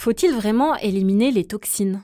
[0.00, 2.00] Faut-il vraiment éliminer les toxines?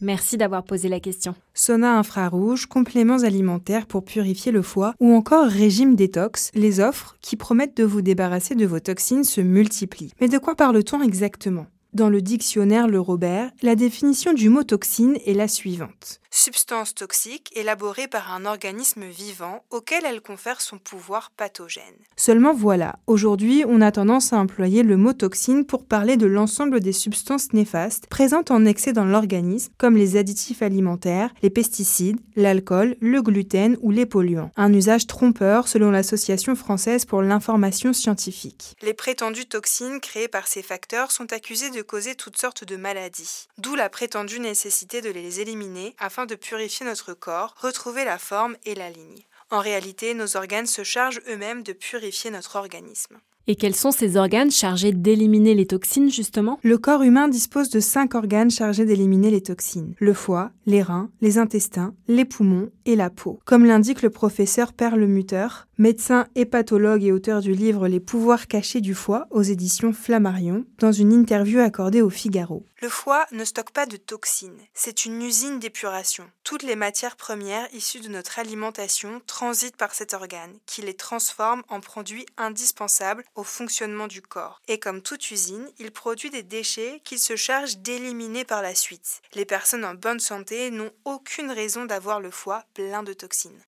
[0.00, 1.34] Merci d'avoir posé la question.
[1.52, 7.36] Sauna infrarouge, compléments alimentaires pour purifier le foie ou encore régime détox, les offres qui
[7.36, 10.14] promettent de vous débarrasser de vos toxines se multiplient.
[10.22, 11.66] Mais de quoi parle-t-on exactement?
[11.92, 17.50] Dans le dictionnaire Le Robert, la définition du mot toxine est la suivante substance toxique
[17.54, 21.84] élaborée par un organisme vivant auquel elle confère son pouvoir pathogène.
[22.16, 26.80] Seulement voilà, aujourd'hui on a tendance à employer le mot toxine pour parler de l'ensemble
[26.80, 32.96] des substances néfastes présentes en excès dans l'organisme, comme les additifs alimentaires, les pesticides, l'alcool,
[33.00, 34.52] le gluten ou les polluants.
[34.56, 38.76] Un usage trompeur selon l'Association française pour l'information scientifique.
[38.82, 43.48] Les prétendues toxines créées par ces facteurs sont accusées de causer toutes sortes de maladies,
[43.58, 48.56] d'où la prétendue nécessité de les éliminer afin de purifier notre corps, retrouver la forme
[48.64, 49.24] et la ligne.
[49.50, 53.18] En réalité, nos organes se chargent eux-mêmes de purifier notre organisme.
[53.50, 56.60] Et quels sont ces organes chargés d'éliminer les toxines, justement?
[56.62, 59.94] Le corps humain dispose de cinq organes chargés d'éliminer les toxines.
[59.98, 63.40] Le foie, les reins, les intestins, les poumons et la peau.
[63.46, 65.48] Comme l'indique le professeur Perlemutter,
[65.78, 70.92] médecin hépatologue et auteur du livre Les pouvoirs cachés du foie aux éditions Flammarion, dans
[70.92, 72.66] une interview accordée au Figaro.
[72.82, 76.30] Le foie ne stocke pas de toxines, c'est une usine d'épuration.
[76.44, 81.62] Toutes les matières premières issues de notre alimentation transitent par cet organe, qui les transforme
[81.68, 84.60] en produits indispensables au fonctionnement du corps.
[84.68, 89.22] Et comme toute usine, il produit des déchets qu'il se charge d'éliminer par la suite.
[89.34, 93.62] Les personnes en bonne santé n'ont aucune raison d'avoir le foie plein de toxines.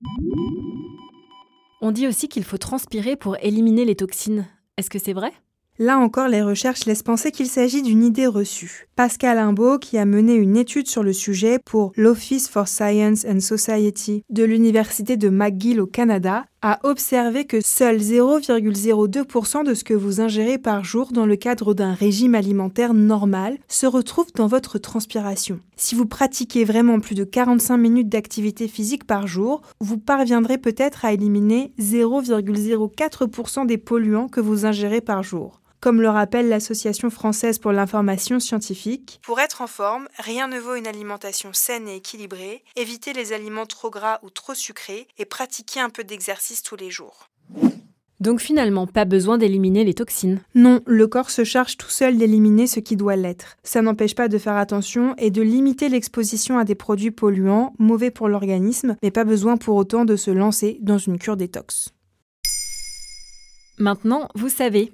[1.83, 4.45] On dit aussi qu'il faut transpirer pour éliminer les toxines.
[4.77, 5.31] Est-ce que c'est vrai?
[5.79, 8.87] Là encore, les recherches laissent penser qu'il s'agit d'une idée reçue.
[8.95, 13.39] Pascal Imbeau, qui a mené une étude sur le sujet pour l'Office for Science and
[13.39, 19.93] Society de l'Université de McGill au Canada, a observé que seul 0,02% de ce que
[19.93, 24.77] vous ingérez par jour dans le cadre d'un régime alimentaire normal se retrouve dans votre
[24.77, 25.59] transpiration.
[25.75, 31.03] Si vous pratiquez vraiment plus de 45 minutes d'activité physique par jour, vous parviendrez peut-être
[31.03, 37.59] à éliminer 0,04% des polluants que vous ingérez par jour comme le rappelle l'Association française
[37.59, 39.19] pour l'information scientifique.
[39.23, 43.65] Pour être en forme, rien ne vaut une alimentation saine et équilibrée, éviter les aliments
[43.65, 47.27] trop gras ou trop sucrés et pratiquer un peu d'exercice tous les jours.
[48.19, 50.41] Donc finalement, pas besoin d'éliminer les toxines.
[50.53, 53.57] Non, le corps se charge tout seul d'éliminer ce qui doit l'être.
[53.63, 58.11] Ça n'empêche pas de faire attention et de limiter l'exposition à des produits polluants, mauvais
[58.11, 61.89] pour l'organisme, mais pas besoin pour autant de se lancer dans une cure détox.
[63.79, 64.93] Maintenant, vous savez,